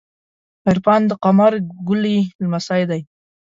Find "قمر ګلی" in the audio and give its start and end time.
1.23-2.17